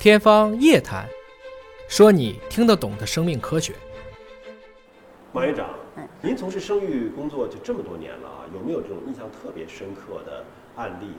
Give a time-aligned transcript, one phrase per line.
[0.00, 1.04] 天方夜谭，
[1.88, 3.74] 说你听得懂的生命科学。
[5.32, 10.44] 马院长嗯，您从事生育工作就这么多年了啊，有没有这种印象特别深刻的
[10.76, 11.14] 案例？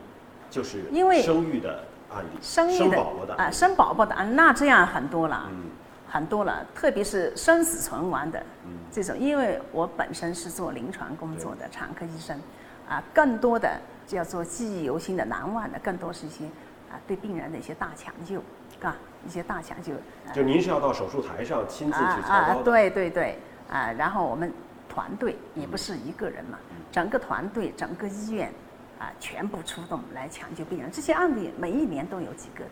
[0.50, 5.66] 就是因为生育的案例，生育的宝宝的啊，生宝宝的啊，那这样很多了，嗯
[6.07, 12.41] 很多了，特别是生死存亡的嗯这种，因为我本身是做临床工作的产科医生，
[12.88, 13.77] 啊，更多的
[14.07, 16.46] 叫做记忆犹新的、难忘的，更多是一些
[16.91, 18.39] 啊对病人的一些大抢救，
[18.81, 23.39] 啊，一些大抢救，啊就您是要到手术台上亲自去操啊啊刀，的，对对对
[23.70, 24.52] 啊，然后我们
[24.88, 28.52] 团队也不是一个人嘛，嗯整个团队、整个医院
[28.99, 32.71] 啊全部出动来抢救病人，这些案例每一年都有几个的。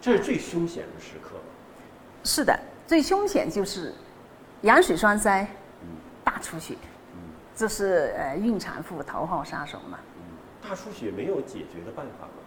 [0.00, 1.36] 这是最凶险的时刻。
[2.22, 3.94] 是的，最凶险就是
[4.62, 5.42] 羊水栓塞、
[5.82, 5.88] 嗯
[6.22, 6.76] 大出血，
[7.54, 9.98] 这是呃孕产妇头号杀手嘛。
[10.62, 12.43] 大出血没有解决的办法吗？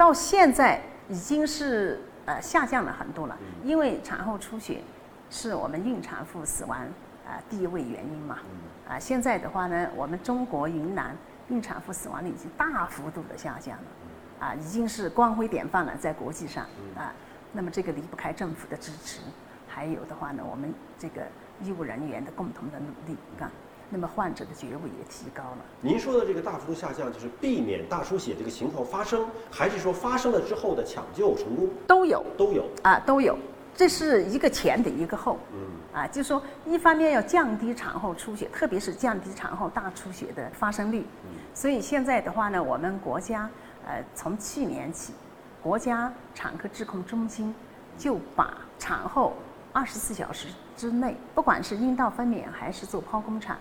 [0.00, 4.80] 到现在已经是呃下降了很多了，嗯因为产后出血
[5.28, 6.78] 是我们孕产妇死亡
[7.26, 8.38] 啊、第一位原因嘛。
[8.44, 11.14] 嗯啊，现在的话呢，我们中国云南
[11.50, 16.64] 孕产妇死亡率已经大幅度的下降了，啊，已经是光辉典范了，在国际上
[16.96, 17.12] 啊。
[17.52, 19.20] 那么这个离不开政府的支持，
[19.68, 21.20] 还有的话呢，我们这个
[21.62, 23.52] 医务人员的共同的努力啊。
[23.90, 25.58] 那么患者的觉悟也提高了。
[25.80, 32.64] 您说的这个大幅度下降，就是避免大出血这个情况发生，还是说发生了之后的抢救成功都有都有？
[32.82, 33.36] 啊，都有，
[33.74, 35.36] 这是一个前的一个后。
[35.52, 35.58] 嗯
[35.92, 41.04] 啊，就是说，一方面要降低产后出血，特别是降低产后大出血的发生率。
[41.52, 43.50] 所以现在的话呢，我们国家
[43.84, 45.12] 呃，从去年起，
[45.60, 47.52] 国家产科质控中心
[47.98, 49.34] 就把产后
[49.72, 50.46] 二十四小时
[50.76, 53.58] 之内，不管是阴道分娩还是做剖宫产，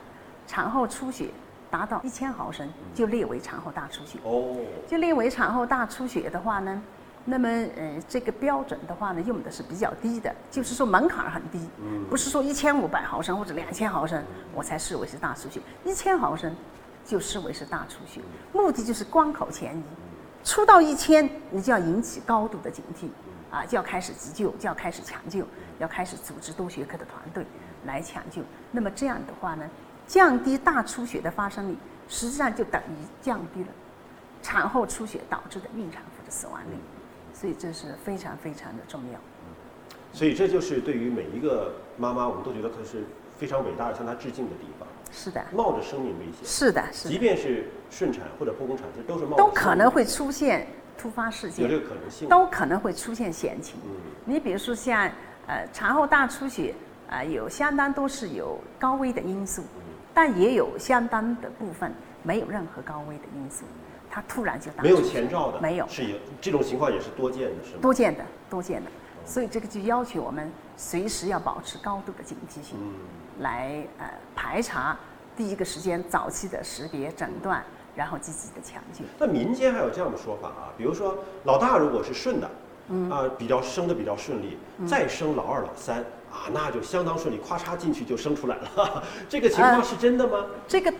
[0.49, 1.29] 产后出血
[1.69, 4.17] 达到一千毫升，就列为产后大出血。
[4.23, 4.55] 哦，
[4.87, 6.81] 就列为产后大出血的话呢，
[7.23, 12.03] 那么呃这个标准的话呢，用的是比较低的，就是说门槛很低，嗯。
[12.09, 14.23] 不是说一千五百毫升或者两千毫升
[14.55, 16.51] 我才视为是大出血，一千毫升
[17.05, 18.19] 就视为是大出血，
[18.51, 19.83] 目的就是关口前移，
[20.43, 23.07] 出到一千你就要引起高度的警惕，
[23.55, 25.45] 啊就要开始急救，就要开始抢救，
[25.77, 27.45] 要开始组织多学科的团队
[27.85, 28.41] 来抢救。
[28.71, 29.63] 那么这样的话呢，
[30.09, 31.77] 降低大出血的发生率，
[32.07, 33.67] 实际上就等于降低了
[34.41, 36.75] 产后出血导致的孕产妇的死亡率，
[37.31, 39.19] 所以这是非常非常的重要。
[40.11, 43.03] 所以这就是对于每一个妈妈，我们都觉得她是
[43.37, 44.87] 非常伟大的，向她致敬的地方。
[45.11, 50.65] 是的，冒着生命危险，是的，是即，便是顺产或者剖宫产，这都是冒都可能会出现
[50.97, 52.27] 突发事件有，这个可能性。
[52.27, 53.79] 都可能会出现险情。
[53.85, 53.91] 嗯
[54.25, 55.07] 你比如说像
[55.45, 56.73] 呃产后大出血，
[57.07, 59.63] 啊、有相当多是有高危的因素，
[60.13, 61.93] 但也有相当的部分
[62.23, 63.65] 没有任何高危的因素，
[64.09, 67.79] 它突然就大没有前兆的，没有是有这种情况也是多见的，是吗？
[67.81, 68.91] 多见的，多见的。
[69.25, 72.93] 所以这个就要求我们随时要保持高度的警惕性，嗯，
[73.43, 74.97] 来呃排查
[75.37, 77.63] 第一个时间早期的识别诊断，
[77.95, 79.05] 然后积极的抢救。
[79.19, 82.49] 那民间还有这样的说法啊，比如说老大如果是顺的，
[82.87, 89.03] 嗯啊，比较生的比较顺利，嗯再生老二、老三啊，那就相当顺利，咔嚓进去就生出来了。
[89.27, 90.45] 这个情况呃是真的吗？
[90.67, 90.93] 这个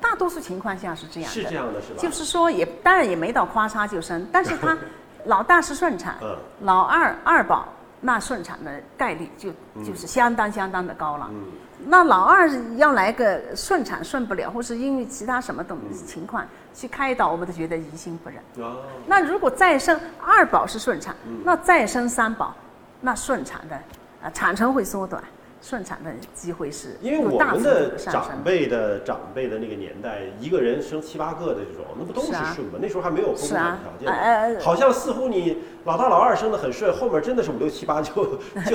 [0.00, 1.98] 大多数情况下是这样的，是这样的，是吧？
[1.98, 4.76] 就是说也当然也没到咔嚓就生，但是他
[5.26, 7.66] 老大是顺产，嗯老二二宝
[8.00, 9.50] 那顺产的概率就
[9.82, 11.28] 就是相当相当的高了。
[11.30, 11.44] 嗯
[11.86, 18.38] 那老二要来个顺产顺不了，或是因为其他什么东嗯情况去开导，我们都觉得于心不忍。
[18.64, 22.54] 啊，那如果再生二宝是顺产，嗯那再生三宝，
[23.02, 23.78] 那顺产的
[24.24, 25.22] 啊产程会缩短，
[25.60, 27.94] 顺产的机会是因为我们的。
[27.98, 32.78] 长辈的长辈的那个年代，一个人生七八个的这种，那不都是顺吗？
[32.80, 38.74] 那时候还没有剖宫是啊产条件好像似乎你老大老二生的很顺，后面真的是五六七八就 就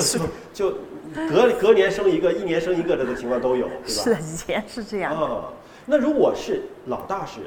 [0.54, 0.78] 就就
[1.30, 4.04] 隔隔年生一个，一年生一个的情况都有，对吧？
[4.04, 5.26] 是的，以前是这样的。
[5.26, 5.46] 啊，
[5.88, 7.40] 那如果是老大是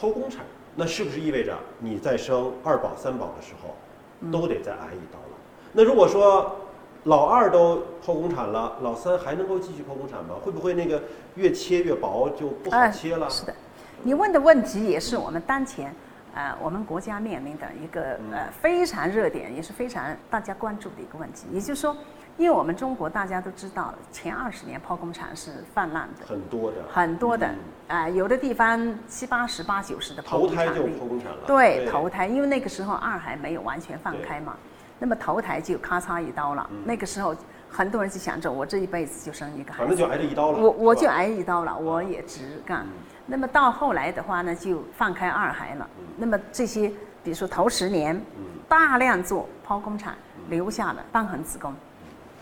[0.00, 3.76] 剖宫产，那是不是意味着你在生二宝、三宝的时候，
[4.20, 5.36] 嗯都得再挨一刀了？
[5.72, 6.56] 那如果说
[7.04, 10.34] 老二都剖宫产了，老三还能够继续剖宫产吗？
[10.42, 11.02] 会不会那个
[11.34, 13.28] 越切越薄就不好哎切了？
[13.28, 13.54] 是的，
[14.02, 15.94] 你问的问题也是我们当前
[16.34, 21.46] 呃我们国家面临的一个嗯呃非常热点，也是非常大家关注的一个问题。
[21.52, 21.94] 也就是说，
[22.38, 27.56] 因为我们中国大家都知道，前二十年剖宫产是泛滥的，很多的，很多的嗯
[27.86, 30.96] 啊、有的地方七八十、八九十的剖头胎就宫产率。
[30.96, 31.38] 剖宫产了。
[31.46, 34.56] 对，头胎，因为那个时候二还没有完全放开嘛，
[34.98, 36.68] 那么头胎就咔嚓一刀了。
[36.84, 37.34] 那个时候
[37.68, 40.58] 很多人就想着，我这一辈子就生一个孩子反正，就挨这一刀了。
[40.58, 42.86] 我我就挨一刀了，我也值干。
[43.26, 45.88] 那么到后来的话呢，就放开二孩了。
[46.16, 46.88] 那么这些，
[47.22, 48.20] 比如说头十年，
[48.68, 50.14] 大量做剖宫产，
[50.48, 51.74] 留下了瘢痕子宫，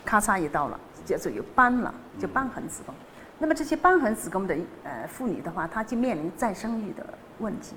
[0.04, 2.94] 咔嚓一刀了，叫做有斑了，就瘢痕子宫。
[3.38, 7.04] 那么这些瘢痕子宫的呃妇女的话，她就面临再生育的
[7.38, 7.74] 问题。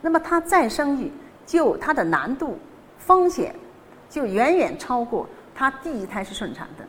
[0.00, 1.12] 那么她再生育，
[1.46, 2.58] 就它的难度、
[2.98, 3.54] 风险，
[4.08, 6.84] 就远远超过她第一胎是顺产的。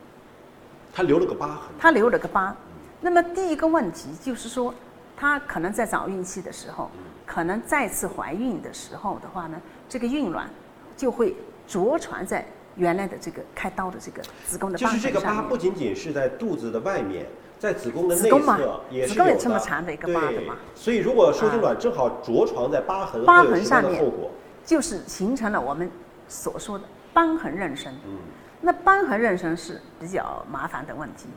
[0.92, 1.58] 她留了个疤痕。
[1.78, 2.56] 她留了个疤。
[3.00, 4.74] 那么第一个问题就是说，
[5.16, 6.90] 她可能在早孕期的时候，
[7.26, 10.48] 可能再次怀孕的时候的话呢，这个孕卵
[10.96, 11.36] 就会
[11.66, 12.44] 着床在
[12.76, 17.26] 原来的这个开刀的这个子宫的就是这个疤不仅仅是在肚子的外面，
[17.58, 19.36] 在子宫的内侧也是有的。
[19.36, 20.56] 这么长的一个疤的嘛。
[20.74, 24.30] 所以如果受精卵正好着床在疤痕，疤痕上面，后果
[24.64, 25.90] 就是形成了我们
[26.28, 26.84] 所说的
[27.14, 27.88] 瘢痕妊娠。
[28.06, 28.18] 嗯。
[28.60, 31.28] 那瘢痕妊娠是比较麻烦的问题，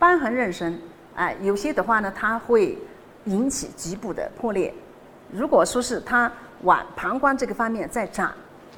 [0.00, 0.76] 瘢痕妊娠。
[1.14, 2.76] 哎，有些的话呢，它会
[3.24, 4.74] 引起局部的破裂。
[5.32, 6.30] 如果说是它
[6.62, 8.32] 往膀胱这个方面再长，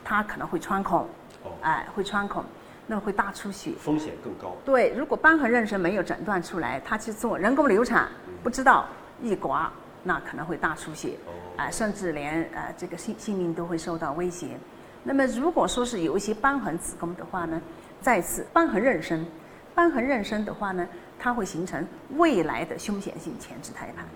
[0.05, 1.00] 它可能会穿孔。
[1.44, 1.50] 哦。
[1.62, 2.44] 哎，会穿孔，
[2.87, 3.73] 那会大出血。
[3.79, 4.55] 风险更高。
[4.64, 8.06] 对，如果瘢痕妊娠没有诊断出来，他去做人工流产，
[8.43, 8.87] 不知道
[9.23, 11.17] 一刮，那可能会大出血。
[11.26, 11.32] 哦。
[11.56, 14.58] 哎，甚至连呃这个性性命都会受到威胁。
[15.08, 17.60] 那么如果说是有一些瘢痕子宫的话呢，
[18.00, 19.25] 再次瘢痕妊娠，
[19.75, 20.87] 瘢痕妊娠的话呢。
[21.20, 21.84] 它会形成
[22.16, 24.06] 未来的凶险性前置胎盘，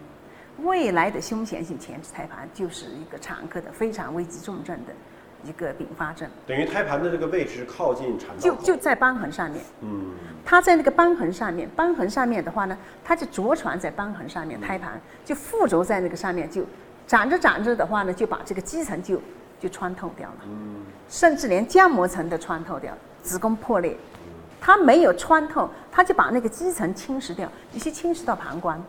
[0.64, 4.92] 未来的凶险性前置胎盘就是一个产科的非常危急重症的
[5.42, 6.30] 一个并发症。
[6.46, 9.64] 等于胎盘的这个位置靠近产道就就在瘢痕上面。
[9.80, 10.12] 嗯。
[10.44, 16.64] 它在那个瘢痕上面，瘢痕上面的话呢，它就着床在瘢痕上面，胎盘就附着在那个上面，就
[17.04, 19.20] 长着长着的话呢，就把这个基层就
[19.62, 20.36] 就穿透掉了。
[20.44, 20.82] 嗯。
[21.08, 22.92] 甚至连浆膜层都穿透掉，
[23.22, 23.96] 子宫破裂。
[24.60, 28.80] 它没有穿透，它就把那个基层侵蚀掉，有些侵蚀到膀胱，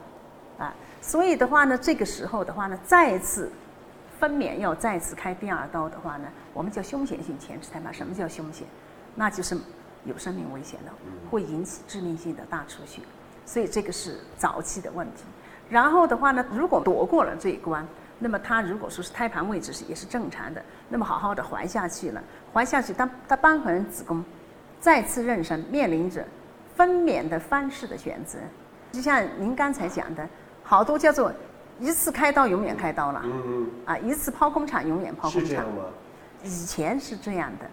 [0.57, 3.51] 啊，所以的话呢，这个时候的话呢，再次
[4.19, 7.91] 分娩要再次开第二刀的话呢，我们叫凶险性前置胎盘。
[7.93, 8.67] 什么叫凶险？
[9.15, 9.57] 那就是
[10.05, 10.91] 有生命危险的，
[11.31, 13.01] 会引起致命性的大出血。
[13.45, 15.23] 所以这个是早期的问题。
[15.69, 17.85] 然后的话呢，如果躲过了这一关，
[18.19, 22.23] 那么它如果说是胎盘位置是也是正常的，那么好好的怀下去了，
[22.53, 24.23] 怀下去，当它瘢痕子宫。
[24.79, 26.25] 再次妊娠，面临着
[26.75, 28.37] 分娩的方式的选择，
[28.91, 30.27] 就像您刚才讲的，
[30.61, 31.31] 好多叫做
[31.79, 35.65] 一次开刀永远开刀了，嗯嗯，啊，一次剖宫产永远剖宫产？
[36.43, 37.65] 以前是这样的，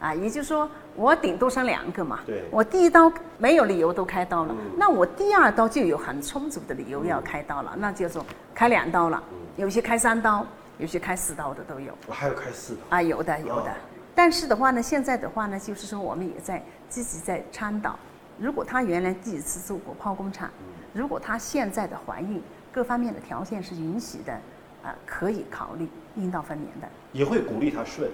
[0.00, 8.24] 啊，也就是说我顶多生两个嘛，对，我第一刀没有理由都开刀了，那我第二刀就有很充足的理由要开刀了，那叫做
[8.54, 9.22] 开两刀了，
[9.56, 10.46] 有些开三刀，
[10.78, 13.72] 有些开四刀的都有，我还有开四刀啊，有的有的。
[14.14, 17.98] 但是的话呢，现在的话呢，就是说我们也在积极在倡导，
[18.38, 20.48] 如果她原来第一次做过剖宫产，
[20.92, 22.40] 如果她现在的怀孕
[22.72, 24.32] 各方面的条件是允许的，
[24.84, 26.88] 啊，可以考虑阴道分娩的。
[27.12, 28.08] 也会鼓励她顺。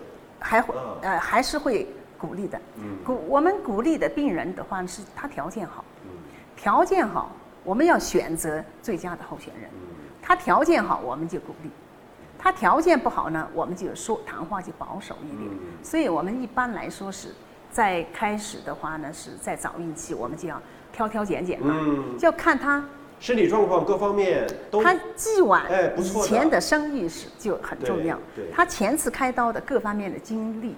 [0.45, 1.89] 还会呃还是会
[2.19, 2.61] 鼓励的。
[2.77, 2.99] 嗯。
[3.03, 5.83] 鼓我们鼓励的病人的话是他条件好。
[6.05, 6.11] 嗯。
[6.55, 7.33] 条件好，
[7.65, 9.71] 我们要选择最佳的候选人。
[9.73, 9.79] 嗯。
[10.23, 11.71] 他条件好，我们就鼓励。
[12.39, 15.51] 他条件不好呢，我们就说谈话就保守一点。
[15.83, 17.29] 所以我们一般来说是
[17.71, 20.61] 在开始的话呢，是在早孕期，我们就要
[20.93, 21.75] 挑挑拣拣嘛，
[22.19, 22.85] 就要看他
[23.21, 24.83] 身体状况各方面都。
[24.83, 28.19] 他既往哎以前的生育史就很重要。
[28.35, 30.75] 对他前次开刀的各方面的经历，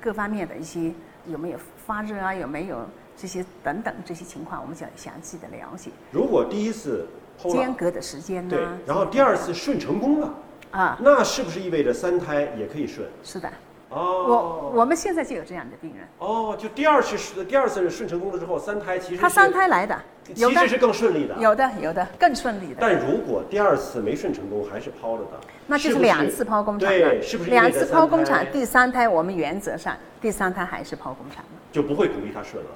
[0.00, 0.92] 各方面的一些
[1.26, 2.78] 有没有发热啊，有没有
[3.16, 5.90] 这些等等这些情况，我们就要详细的了解。
[6.10, 7.06] 如果第一次
[7.38, 8.56] 间隔的时间呢？
[8.56, 10.34] 对，然后第二次顺成功了。
[10.70, 13.08] 啊，那是不是意味着三胎也可以顺？
[13.24, 13.50] 是的，
[13.90, 16.06] 哦，我我们现在就有这样的病人。
[16.18, 19.98] 哦，就第二次是第二次顺成功了之后，三胎其实他三胎来的，
[20.34, 21.34] 其实是更顺利的。
[21.38, 22.76] 有的有的更顺利的。
[22.80, 28.50] 但如果第二次没顺成功，还是剖了的，那就是两次剖宫产对，是不是两次剖宫产？
[28.52, 32.70] 第三胎我们原则上第三胎还是剖宫产就不会鼓励他顺了。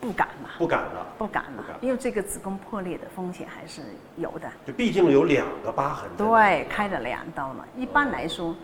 [0.00, 3.80] 不敢了，不敢了，不敢了，因为这个子宫破裂的风险还是
[4.16, 4.46] 有的。
[4.66, 6.10] 就毕竟有两个疤痕。
[6.18, 7.66] 对，开了两刀了。
[7.74, 8.54] 一般来说，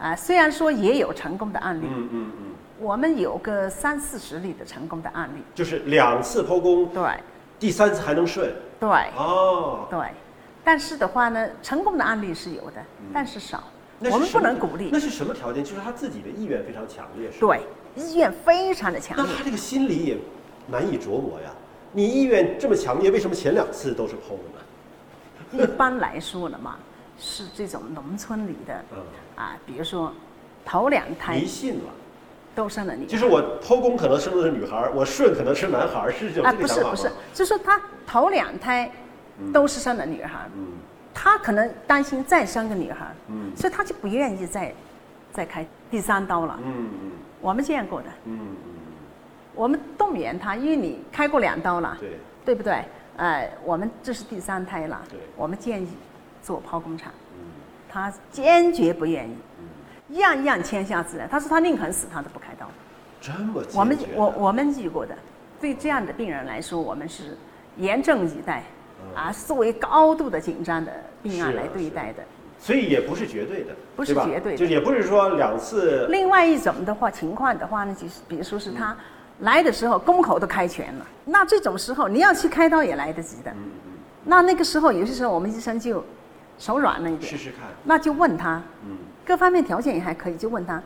[0.00, 2.44] 啊，虽然说也有成功的案例，嗯嗯嗯，
[2.78, 5.42] 我们有个三四十例的成功的案例。
[5.54, 7.02] 就是两次剖宫，对，
[7.58, 8.52] 第三次还能顺。
[8.80, 8.88] 对。
[9.16, 9.86] 哦。
[9.90, 9.98] 对，
[10.64, 13.62] 但是的话呢，成功的案例是有的，但是少。
[14.10, 14.88] 我们不能鼓励。
[14.90, 15.62] 那是什么条件？
[15.62, 17.60] 就是他自己的意愿非常强烈，是对，
[17.94, 19.26] 意愿非常的强烈。
[19.28, 20.18] 那他这个心理也。
[20.66, 21.50] 难以琢磨呀！
[21.90, 25.64] 你意愿这么强烈，为什么前两次都是剖的呢？
[25.64, 26.76] 一般来说呢嘛，
[27.20, 28.98] 是这种农村里的，嗯
[29.36, 30.12] 啊，比如说
[30.64, 31.90] 头两胎迷信了，
[32.54, 33.06] 都生了女。
[33.06, 38.90] 就是我剖宫可能生的是女孩，我顺可能是男孩，是这种不是不是，就是他头两胎
[39.52, 40.48] 都是生了女孩，
[41.12, 43.14] 他可能担心再生个女孩，
[43.54, 44.74] 所以他就不愿意再
[45.32, 47.10] 再开第三刀了，嗯嗯
[47.40, 48.54] 我们见过的，嗯嗯，
[49.54, 52.82] 我们动员他，因为你开过两刀了，对，对不对？
[53.16, 55.88] 呃，我们这是第三胎了对，我们建议
[56.42, 57.44] 做剖宫产，嗯
[57.88, 61.28] 他坚决不愿意，样样签下自然。
[61.28, 62.68] 他说他宁肯死，他都不开刀。
[63.20, 65.14] 这么我们我我们遇过的，
[65.60, 67.36] 对这样的病人来说，我们是
[67.76, 68.62] 严阵以待，
[69.14, 70.92] 啊，作为高度的紧张的
[71.22, 72.22] 病案来对待的。
[72.58, 78.94] 所以也不是绝对的，不是绝对的就也不是说两次另外一种的话情况的话呢，就是比如说是他
[79.38, 83.50] 来的时候宫口都开全了，那这种时候你要去开刀也来得及的。
[84.24, 86.04] 那那个时候有些时候我们医生就
[86.60, 88.96] 手软了一点，试试看，那就问他，嗯。
[89.24, 90.80] 各方面条件也还可以，就问他，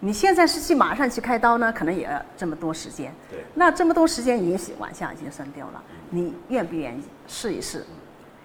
[0.00, 3.12] 你现在是去马上去开刀呢，可能也要这么多时间。
[3.30, 3.40] 对。
[3.54, 7.84] 那这么多时间也许往下已经生掉了，你愿不愿意试一试？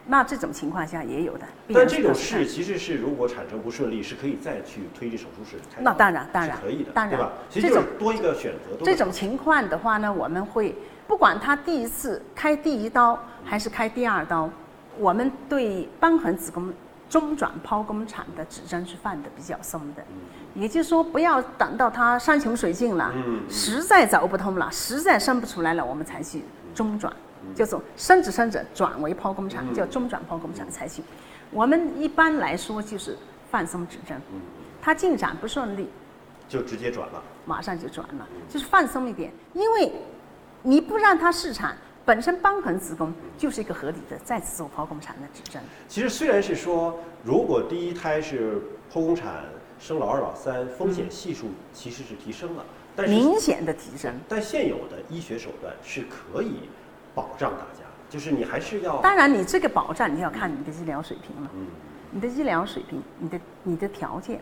[0.06, 1.46] 那这种情况下也有的。
[1.74, 7.20] 但这种事试其实是如果产生不顺利，是可以再去推进手术室开那当然当然可以的，当然。
[7.50, 8.84] 这种多一个选择。
[8.84, 10.76] 这种情况的话呢，我们会
[11.08, 14.50] 不管他第一次开第一刀还是开第二刀，
[15.00, 16.72] 我们对瘢痕子宫
[17.10, 20.04] 中转剖宫产的指针是放的比较松的，
[20.54, 23.12] 也就是说不要等到它山穷水尽了，
[23.50, 26.44] 实在走不通了，实在生不出来了，我们才去
[26.76, 27.12] 中转，
[27.56, 29.74] 叫做生着生着转为剖宫产，嗯。
[29.74, 31.04] 叫中转剖宫产才行。
[31.50, 33.18] 我们一般来说就是
[33.50, 34.42] 放松指针，嗯。
[34.82, 35.90] 它进展不顺利，
[36.48, 37.24] 就直接转了。
[37.46, 39.92] 马上就转了，就是放松一点，因为
[40.62, 41.76] 你不让它试产，
[42.10, 45.62] 本身瘢痕子宫就是一个合理的再次做剖宫产的指征。
[45.88, 48.60] 其实虽然是说，如果第一胎是
[48.92, 49.44] 剖宫产
[49.80, 54.12] 生老二老三，风险系数其实是提升了，但是明显的提升。
[54.28, 56.62] 但现有的医学手段是可以
[57.14, 61.68] 保障大家，就是你还是要当然，你这个保障你要看你的医疗水平了，嗯
[62.10, 64.42] 你的医疗水平，你的你的条件，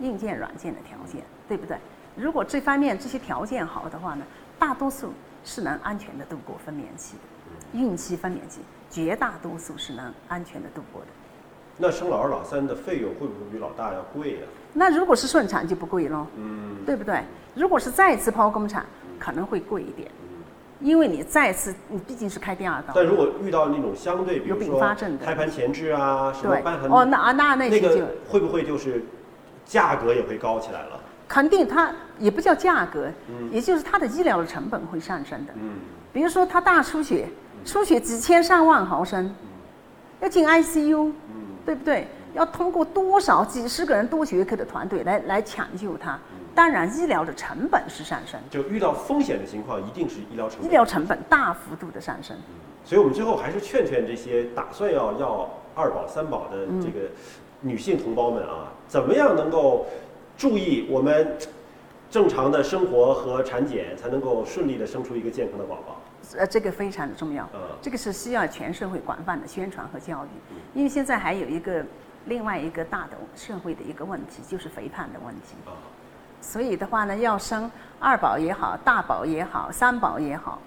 [0.00, 1.76] 硬件软件的条件，对不对？
[2.16, 4.24] 如果这方面这些条件好的话呢，
[4.58, 5.12] 大多数
[5.44, 11.08] 是能安全的度过分娩期的，孕期分娩期，绝大多数是能安全的度过的。
[11.78, 14.40] 那生老二老三的费用会不会比老大要贵呀、
[14.74, 17.22] 那如果是顺产就不贵喽，嗯对不对？
[17.54, 18.84] 如果是再次剖宫产，
[19.18, 20.10] 可能会贵一点，
[20.80, 22.92] 因为你再次你毕竟是开第二刀。
[22.94, 29.04] 但如果遇到那种相对，比有并如说发症的胎盘前置啊，什么对瘢痕，哦，那啊那那些就那个会不会就是
[29.64, 31.00] 价格也会高起来了？
[31.32, 33.50] 肯定它也不叫价格，嗯。
[33.50, 35.52] 也就是它的医疗的成本会上升的。
[35.56, 35.70] 嗯。
[36.12, 37.26] 比如说他大出血，
[37.64, 39.34] 出血几千上万毫升，
[40.20, 41.40] 要进 ICU，嗯。
[41.64, 42.06] 对不对？
[42.34, 46.18] 要通过多少几十个人多学科的团队来来抢救他，
[46.54, 50.66] 当然医疗的成本是上升，就遇到风险的情况，一定是医疗成本。
[50.66, 52.36] 医疗成本大幅度的上升。
[52.84, 57.08] 所以我们最后还是劝劝这些打算要要二保三保的这个
[57.60, 59.86] 女性同胞们啊，怎么样能够
[60.42, 61.38] 注意我们
[62.10, 66.00] 正常的生活和产检，才能够顺利的生出一个健康的宝宝？
[66.36, 70.28] 呃，这个非常的重要嗯，这个是需要全社会广泛的宣传和教育，
[70.76, 71.84] 因为现在还有一个
[72.24, 75.54] 另外一个大的社会的一个问题，就是肥胖的问题。
[75.64, 75.78] 啊，
[76.40, 77.70] 所以的话呢，要生
[78.00, 80.60] 二宝也好，大宝也好，三宝也好，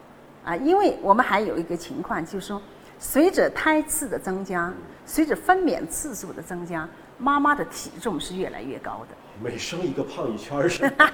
[0.46, 2.62] 啊，因为我们还有一个情况，就是说，
[2.98, 4.72] 随着胎次的增加，
[5.06, 9.16] 随着分娩次数的增加，妈妈的体重是越来越高的。
[9.44, 11.12] 每生一个胖一圈儿是吧？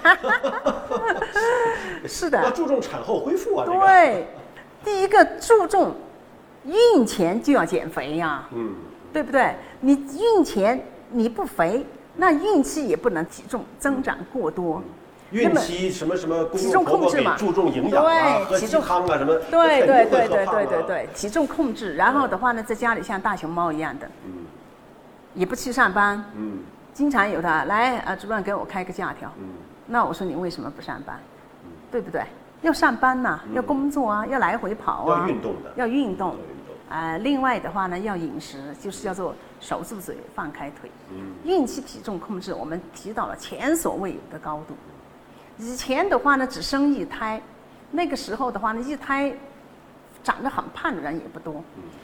[2.08, 3.80] 是要的，注重产后恢复啊，这个。
[3.80, 4.28] 对，
[4.84, 5.96] 第一个注重
[6.66, 8.76] 孕前就要减肥呀、嗯，
[9.12, 9.56] 对不对？
[9.80, 11.86] 你孕前你不肥，
[12.16, 14.84] 那孕期也不能体重增长过多。
[15.32, 17.36] 孕期什么什么公体重控制嘛。
[17.38, 24.46] 注重营养啊，喝鸡对体重汤啊什么，对对对对对对对，体重控制，然后的话呢，在家里像大熊猫一样的，嗯。
[25.34, 26.60] 也不去上班，嗯
[26.94, 29.50] 经常有的来啊，主任给我开个假条，嗯
[29.88, 31.20] 那我说你为什么不上班？
[31.92, 32.24] 对不对？
[32.62, 36.34] 要上班呐、要工作啊，要来回跑啊，要运动的要运动要。
[36.36, 36.38] 运动，
[36.90, 40.92] 啊、另外的话呢，要饮食，就是叫做守住嘴，放开腿。
[41.12, 44.76] 嗯孕期体重控制，我们提到了前所未有的高度。
[45.58, 47.42] 以前的话呢，只生一胎，
[47.92, 49.34] 那个时候的话呢，一胎
[50.24, 51.64] 长得很胖的人也不多。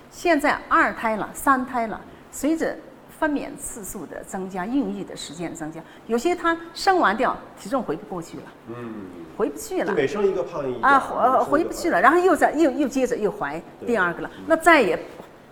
[0.10, 2.02] 现在二胎了，三胎了，
[2.32, 2.76] 随着
[3.20, 9.06] 分娩次数的增加，孕育的时间增加，有些她生完掉体重回不过去了，嗯，
[9.36, 9.94] 回不去了。
[9.94, 10.84] 每生一个胖一点。
[10.84, 15.00] 啊，回回不去了，然后又再又又接着又怀第二个了，那再也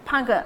[0.06, 0.44] 胖个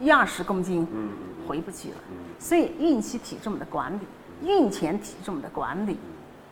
[0.00, 1.10] 一二十公斤，嗯
[1.46, 1.96] 回不去了。
[2.38, 5.96] 所以孕期体重的管理，孕前体重的管理，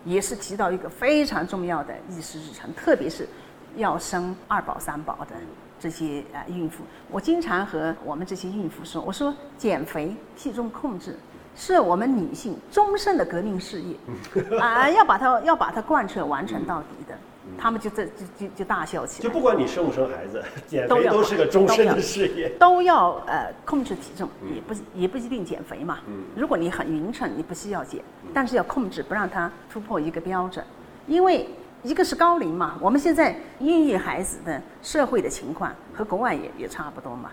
[0.05, 3.29] 也是提到一个非常重要的议事日程，特别是
[3.77, 5.35] 要生二宝三宝的
[5.79, 6.85] 这些呃孕妇。
[7.11, 11.17] 我经常和我们这些孕妇说，我说减肥、体重控制，
[11.57, 13.97] 是我们女性终身的革命事业，
[14.59, 17.15] 啊，要把它要把它贯彻完成到底的。
[17.59, 22.49] 他们就在就就就大笑起来，就不管你生不生孩子， 减肥都是个终身的事业。
[22.59, 25.99] 都要呃控制体重，也不也不一定减肥嘛。
[26.35, 28.03] 如果你很匀称，你不需要减，
[28.33, 30.65] 但是要控制，不让它突破一个标准，
[31.07, 31.47] 因为
[31.85, 37.31] 一个是高龄嘛，我们现在孕育孩子的社会的情况和国外也也差不多嘛，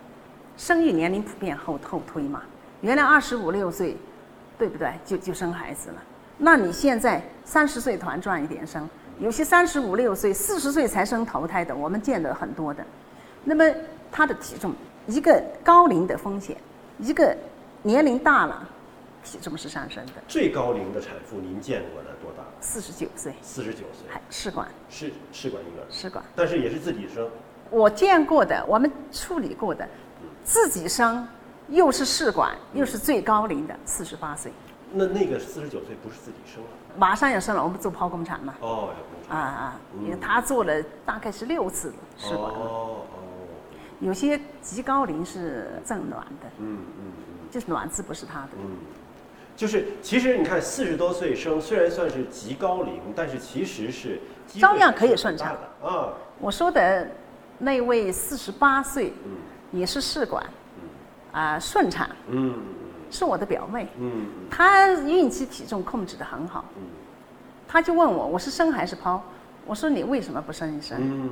[0.57, 2.41] 生育年龄普遍后后推嘛，
[2.81, 3.97] 原来二十五六岁，
[4.59, 4.91] 对不对？
[5.05, 6.03] 就就生孩子了，
[6.37, 8.87] 那你现在三十岁团转一点生，
[9.19, 12.83] 有些三十五六岁、四十岁才生头胎的，我们见得很多的。
[13.45, 13.63] 那么
[14.11, 14.73] 他的体重，
[15.07, 16.57] 一个高龄的风险，
[16.99, 17.33] 一个
[17.83, 18.67] 年龄大了，
[19.23, 20.13] 体重是上升的。
[20.27, 22.43] 最高龄的产妇您见过的多大？
[22.59, 23.33] 四十九岁。
[23.41, 24.67] 四十九岁，还试管。
[24.89, 27.27] 试试管婴儿，试管，但是也是自己生。
[27.69, 29.87] 我见过的，我们处理过的，
[30.43, 31.27] 自己生
[31.69, 34.51] 又是试管又是最高龄的四十八岁，
[34.91, 36.69] 那那个四十九岁不是自己生了？
[36.97, 38.53] 马上要生了，我们做剖宫产嘛。
[38.59, 43.05] 哦，有工啊啊，因为他做了大概是六次试管，哦哦，
[44.01, 47.13] 有些极高龄是赠卵的，嗯嗯
[47.49, 48.49] 就是卵子不是他的。
[48.57, 48.75] 嗯，
[49.61, 54.19] 就是其实你看四十多岁生，虽然算是极高龄，但是其实是
[54.59, 56.13] 照样可以顺产的啊。
[56.39, 57.07] 我说的
[57.59, 59.33] 那位四十八岁，嗯
[59.79, 60.43] 也是试管，
[61.31, 62.55] 啊、顺产，嗯
[63.11, 66.81] 是我的表妹，嗯她孕期体重控制的很好，嗯
[67.67, 69.19] 她就问我，我是生还是剖？
[69.67, 70.97] 我说你为什么不生一生？
[70.99, 71.29] 嗯，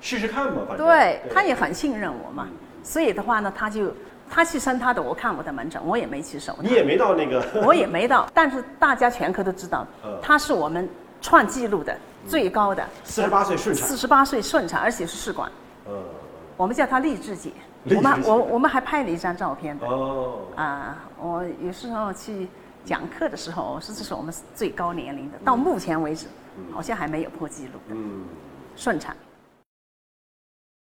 [0.00, 3.94] 试试看吧，反正对，她也很信任我嘛嗯，所以的话呢，她就
[4.34, 9.86] 她去生他的，我看我的门诊，我也没去守她，你也没到那个 我也没到，但是大家全科都知道
[10.22, 10.88] 他，是我们
[11.20, 11.94] 创纪录的
[12.26, 13.86] 最高的，四十八岁顺产。
[13.86, 15.52] 四，十八岁顺产，而且是试管，
[15.86, 15.92] 嗯。
[16.56, 17.50] 我们叫她励志姐，
[17.84, 17.96] 励志姐。
[17.96, 19.78] 我们我我们还拍了一张照片。
[19.78, 19.86] 的。
[19.86, 22.48] 哦，啊，我有时候去
[22.86, 26.26] 讲课的时候，我说这是我们最高年龄的，到目前为止
[26.72, 28.24] 好像还没有破纪录的嗯。
[28.76, 29.14] 顺产。